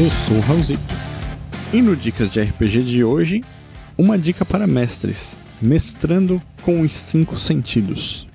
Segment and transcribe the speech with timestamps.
[0.00, 0.82] Eu sou o Raulzito.
[1.74, 3.44] E no Dicas de RPG de hoje,
[3.98, 8.26] uma dica para mestres: mestrando com os cinco sentidos.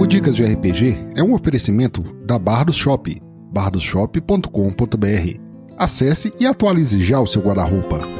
[0.00, 5.40] O Dicas de RPG é um oferecimento da Bardos Shop, bardosshop.com.br.
[5.78, 8.19] Acesse e atualize já o seu guarda-roupa.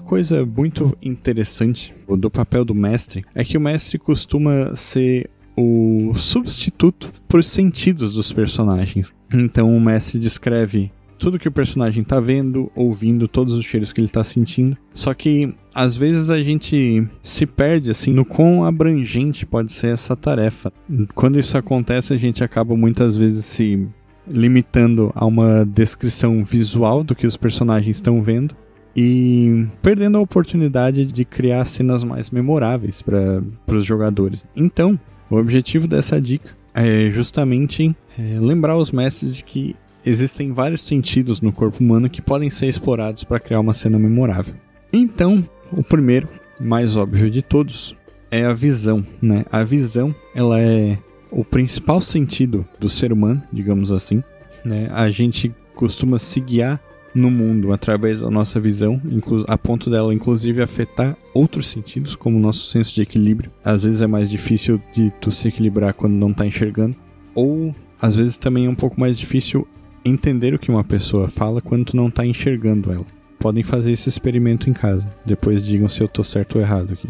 [0.00, 6.12] Uma coisa muito interessante do papel do mestre é que o mestre costuma ser o
[6.14, 9.12] substituto para os sentidos dos personagens.
[9.32, 14.00] Então o mestre descreve tudo que o personagem está vendo, ouvindo, todos os cheiros que
[14.00, 14.76] ele está sentindo.
[14.90, 20.16] Só que às vezes a gente se perde assim no quão abrangente pode ser essa
[20.16, 20.72] tarefa.
[21.14, 23.86] Quando isso acontece, a gente acaba muitas vezes se
[24.26, 28.56] limitando a uma descrição visual do que os personagens estão vendo
[28.94, 34.44] e perdendo a oportunidade de criar cenas mais memoráveis para os jogadores.
[34.54, 34.98] Então,
[35.30, 41.40] o objetivo dessa dica é justamente é, lembrar os mestres de que existem vários sentidos
[41.40, 44.54] no corpo humano que podem ser explorados para criar uma cena memorável.
[44.92, 46.28] Então, o primeiro,
[46.60, 47.94] mais óbvio de todos,
[48.30, 49.44] é a visão, né?
[49.50, 50.98] A visão, ela é
[51.30, 54.22] o principal sentido do ser humano, digamos assim,
[54.64, 54.88] né?
[54.92, 56.80] A gente costuma se guiar
[57.14, 59.00] no mundo através da nossa visão,
[59.46, 63.50] a ponto dela inclusive afetar outros sentidos, como o nosso senso de equilíbrio.
[63.64, 66.96] Às vezes é mais difícil de tu se equilibrar quando não está enxergando,
[67.34, 69.66] ou às vezes também é um pouco mais difícil
[70.04, 73.06] entender o que uma pessoa fala quando tu não está enxergando ela.
[73.38, 75.10] Podem fazer esse experimento em casa.
[75.24, 77.08] Depois digam se eu tô certo ou errado aqui.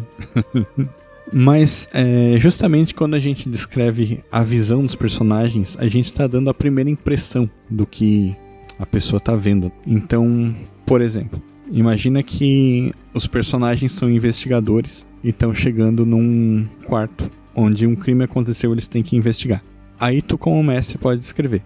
[1.32, 6.50] Mas é, justamente quando a gente descreve a visão dos personagens, a gente está dando
[6.50, 8.36] a primeira impressão do que
[8.80, 9.70] a pessoa está vendo.
[9.86, 10.54] Então,
[10.86, 17.94] por exemplo, imagina que os personagens são investigadores e estão chegando num quarto onde um
[17.94, 19.62] crime aconteceu, eles têm que investigar.
[19.98, 21.60] Aí tu, como mestre, pode descrever.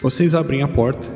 [0.00, 1.06] Vocês abrem a porta,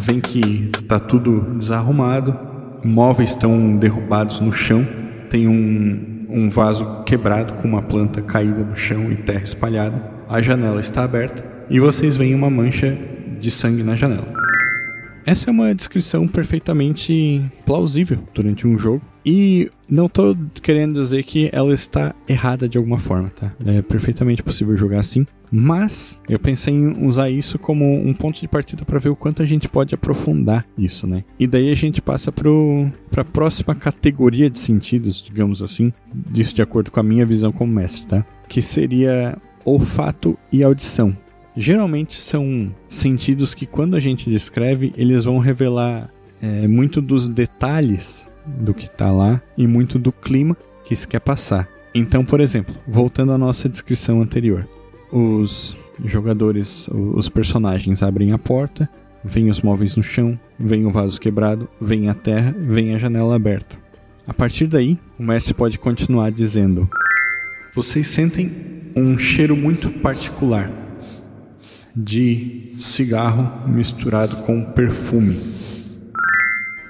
[0.00, 2.34] veem que tá tudo desarrumado,
[2.82, 4.86] móveis estão derrubados no chão,
[5.28, 10.40] tem um, um vaso quebrado com uma planta caída no chão e terra espalhada, a
[10.40, 13.11] janela está aberta e vocês veem uma mancha
[13.42, 14.32] de sangue na janela.
[15.26, 19.02] Essa é uma descrição perfeitamente plausível durante um jogo.
[19.24, 23.52] E não estou querendo dizer que ela está errada de alguma forma, tá?
[23.64, 25.24] É perfeitamente possível jogar assim.
[25.50, 29.42] Mas eu pensei em usar isso como um ponto de partida para ver o quanto
[29.42, 31.22] a gente pode aprofundar isso, né?
[31.38, 32.50] E daí a gente passa para
[33.16, 37.72] a próxima categoria de sentidos, digamos assim, disso de acordo com a minha visão como
[37.72, 38.24] mestre, tá?
[38.48, 41.16] Que seria olfato e audição.
[41.56, 48.28] Geralmente são sentidos que, quando a gente descreve, eles vão revelar é, muito dos detalhes
[48.46, 51.68] do que está lá e muito do clima que se quer passar.
[51.94, 54.66] Então, por exemplo, voltando à nossa descrição anterior,
[55.12, 58.88] os jogadores, os personagens abrem a porta,
[59.22, 63.36] vêm os móveis no chão, vem o vaso quebrado, vem a terra, vem a janela
[63.36, 63.76] aberta.
[64.26, 66.88] A partir daí, o mestre pode continuar dizendo:
[67.74, 68.50] Vocês sentem
[68.96, 70.81] um cheiro muito particular
[71.94, 75.38] de cigarro misturado com perfume.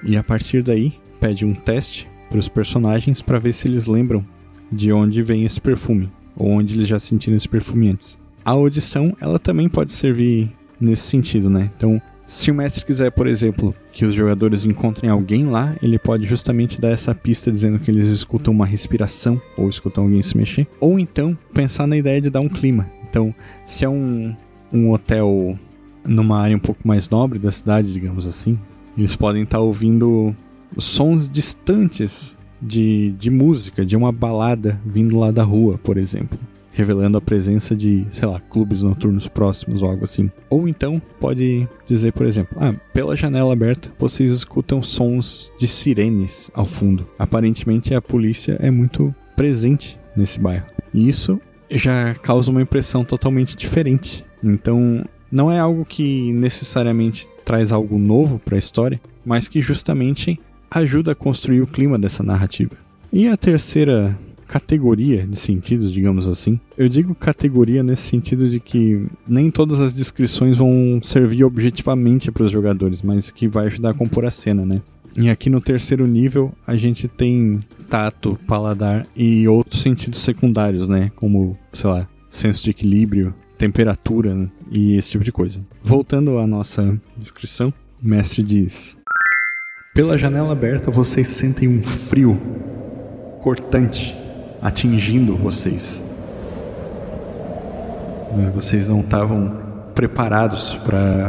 [0.04, 4.24] E a partir daí, pede um teste para os personagens para ver se eles lembram
[4.70, 8.18] de onde vem esse perfume ou onde eles já sentiram esse perfume antes.
[8.44, 11.70] A audição, ela também pode servir nesse sentido, né?
[11.76, 16.24] Então, se o mestre quiser, por exemplo, que os jogadores encontrem alguém lá, ele pode
[16.24, 20.66] justamente dar essa pista dizendo que eles escutam uma respiração ou escutam alguém se mexer.
[20.80, 22.90] Ou então pensar na ideia de dar um clima.
[23.08, 23.34] Então,
[23.66, 24.34] se é um,
[24.72, 25.58] um hotel
[26.04, 28.58] numa área um pouco mais nobre da cidade, digamos assim,
[28.96, 30.34] eles podem estar tá ouvindo
[30.78, 36.38] sons distantes de, de música, de uma balada vindo lá da rua, por exemplo.
[36.74, 40.30] Revelando a presença de, sei lá, clubes noturnos próximos ou algo assim.
[40.48, 46.50] Ou então pode dizer, por exemplo, ah, pela janela aberta vocês escutam sons de sirenes
[46.54, 47.06] ao fundo.
[47.18, 50.64] Aparentemente a polícia é muito presente nesse bairro.
[50.94, 51.38] E isso
[51.70, 58.38] já causa uma impressão totalmente diferente então, não é algo que necessariamente traz algo novo
[58.38, 60.38] para a história, mas que justamente
[60.70, 62.76] ajuda a construir o clima dessa narrativa.
[63.12, 64.16] E a terceira
[64.52, 66.60] categoria de sentidos, digamos assim.
[66.76, 72.44] Eu digo categoria nesse sentido de que nem todas as descrições vão servir objetivamente para
[72.44, 74.82] os jogadores, mas que vai ajudar a compor a cena, né?
[75.16, 81.10] E aqui no terceiro nível a gente tem tato, paladar e outros sentidos secundários, né?
[81.16, 84.48] Como, sei lá, senso de equilíbrio, temperatura né?
[84.72, 85.60] e esse tipo de coisa.
[85.80, 87.72] Voltando à nossa descrição,
[88.02, 88.96] o mestre diz:
[89.94, 92.36] Pela janela aberta, vocês sentem um frio
[93.40, 94.16] cortante
[94.60, 96.02] atingindo vocês.
[98.52, 99.60] Vocês não estavam
[99.94, 100.74] preparados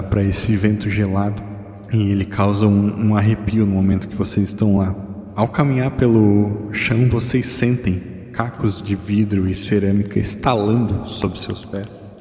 [0.10, 1.44] para esse vento gelado
[1.92, 4.96] e ele causa um, um arrepio no momento que vocês estão lá.
[5.36, 8.02] Ao caminhar pelo chão, vocês sentem
[8.32, 12.13] cacos de vidro e cerâmica estalando sob seus pés.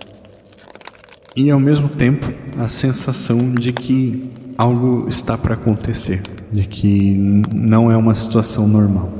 [1.34, 2.26] E ao mesmo tempo,
[2.58, 6.20] a sensação de que algo está para acontecer,
[6.52, 9.10] de que não é uma situação normal.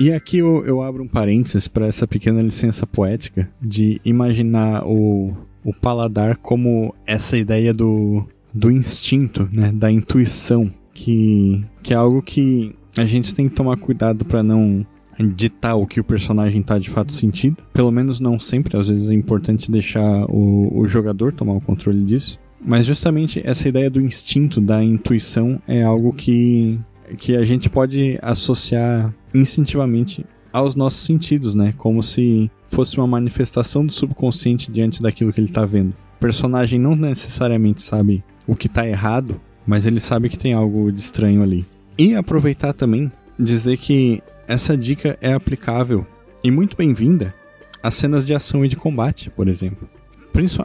[0.00, 5.36] E aqui eu, eu abro um parênteses para essa pequena licença poética de imaginar o,
[5.62, 12.22] o paladar como essa ideia do, do instinto, né, da intuição, que, que é algo
[12.22, 14.84] que a gente tem que tomar cuidado para não
[15.30, 17.58] ditar o que o personagem está de fato sentindo.
[17.72, 22.04] Pelo menos não sempre, às vezes é importante deixar o, o jogador tomar o controle
[22.04, 22.38] disso.
[22.64, 26.78] Mas justamente essa ideia do instinto, da intuição, é algo que,
[27.18, 31.74] que a gente pode associar instintivamente aos nossos sentidos, né?
[31.76, 35.90] Como se fosse uma manifestação do subconsciente diante daquilo que ele está vendo.
[36.16, 40.92] O personagem não necessariamente sabe o que está errado, mas ele sabe que tem algo
[40.92, 41.64] de estranho ali.
[41.98, 46.06] E aproveitar também dizer que essa dica é aplicável
[46.42, 47.34] e muito bem-vinda
[47.82, 49.88] às cenas de ação e de combate, por exemplo.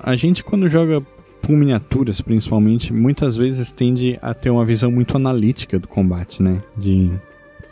[0.03, 1.03] A gente, quando joga
[1.45, 6.62] com miniaturas, principalmente, muitas vezes tende a ter uma visão muito analítica do combate, né?
[6.75, 7.12] De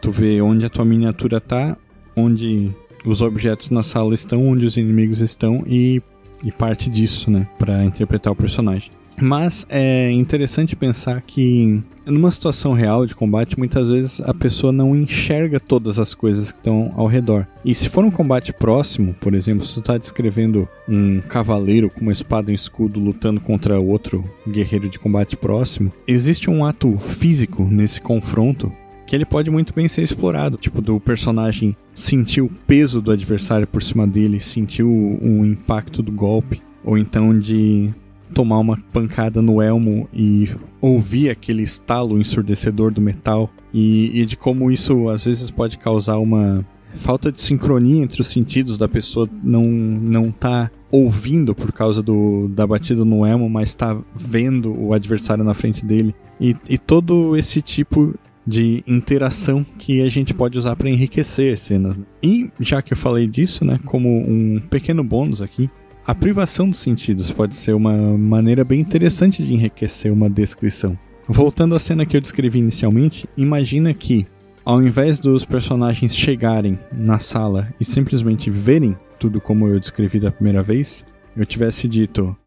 [0.02, 1.78] tu ver onde a tua miniatura tá,
[2.16, 2.72] onde
[3.06, 6.01] os objetos na sala estão, onde os inimigos estão e,
[6.44, 7.48] e parte disso, né?
[7.58, 8.92] Para interpretar o personagem.
[9.22, 14.96] Mas é interessante pensar que numa situação real de combate, muitas vezes a pessoa não
[14.96, 17.48] enxerga todas as coisas que estão ao redor.
[17.63, 22.02] E se for um combate próximo, por exemplo, se tu está descrevendo um cavaleiro com
[22.02, 26.98] uma espada e um escudo lutando contra outro guerreiro de combate próximo, existe um ato
[26.98, 28.72] físico nesse confronto
[29.06, 33.68] que ele pode muito bem ser explorado, tipo do personagem sentir o peso do adversário
[33.68, 34.90] por cima dele, sentir o,
[35.22, 37.94] o impacto do golpe, ou então de
[38.33, 40.50] tomar uma pancada no elmo e
[40.81, 46.18] ouvir aquele estalo ensurdecedor do metal e, e, de como isso às vezes pode causar
[46.18, 52.01] uma falta de sincronia entre os sentidos da pessoa não não tá ouvindo por causa
[52.01, 56.77] do, da batida no elmo, mas está vendo o adversário na frente dele e, e
[56.77, 58.13] todo esse tipo
[58.48, 62.00] de interação que a gente pode usar para enriquecer as cenas.
[62.22, 65.69] E já que eu falei disso, né, como um pequeno bônus aqui,
[66.07, 70.96] a privação dos sentidos pode ser uma maneira bem interessante de enriquecer uma descrição.
[71.28, 74.28] Voltando à cena que eu descrevi inicialmente, imagina que,
[74.63, 80.31] ao invés dos personagens chegarem na sala e simplesmente verem tudo como eu descrevi da
[80.31, 81.04] primeira vez,
[81.36, 82.38] eu tivesse dito: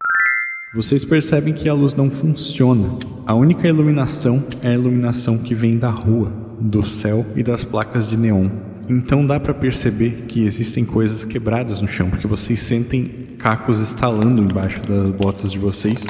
[0.73, 2.97] Vocês percebem que a luz não funciona.
[3.25, 6.31] A única iluminação é a iluminação que vem da rua,
[6.61, 8.49] do céu e das placas de neon.
[8.87, 14.41] Então dá para perceber que existem coisas quebradas no chão, porque vocês sentem cacos estalando
[14.41, 16.05] embaixo das botas de vocês,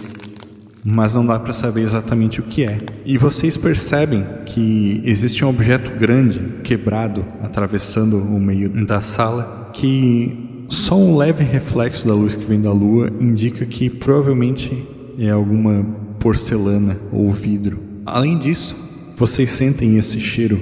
[0.84, 2.80] mas não dá para saber exatamente o que é.
[3.06, 10.66] E vocês percebem que existe um objeto grande quebrado atravessando o meio da sala, que
[10.68, 15.86] só um leve reflexo da luz que vem da lua indica que provavelmente é alguma
[16.20, 17.80] porcelana ou vidro.
[18.06, 18.76] Além disso,
[19.16, 20.60] vocês sentem esse cheiro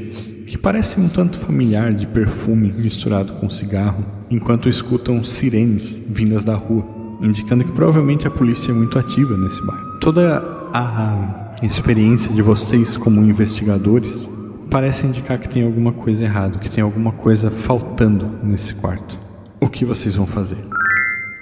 [0.48, 6.56] que parece um tanto familiar de perfume misturado com cigarro, enquanto escutam sirenes vindas da
[6.56, 6.88] rua,
[7.22, 10.00] indicando que provavelmente a polícia é muito ativa nesse bairro.
[10.00, 10.40] Toda
[10.74, 14.30] a experiência de vocês como investigadores
[14.72, 19.20] parece indicar que tem alguma coisa errada, que tem alguma coisa faltando nesse quarto.
[19.60, 20.60] O que vocês vão fazer?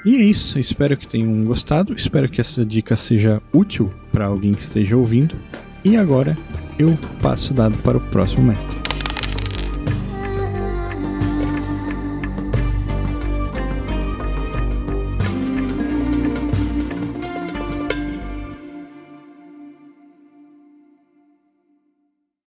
[0.03, 4.53] E é isso, espero que tenham gostado, espero que essa dica seja útil para alguém
[4.53, 5.35] que esteja ouvindo.
[5.83, 6.37] E agora
[6.77, 8.79] eu passo o dado para o próximo mestre.